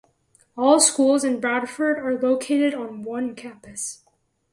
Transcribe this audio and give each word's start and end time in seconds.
All 0.57 0.79
schools 0.79 1.23
in 1.23 1.39
Bradford 1.39 1.99
are 1.99 2.17
located 2.19 2.73
on 2.73 3.03
one 3.03 3.35
campus. 3.35 4.01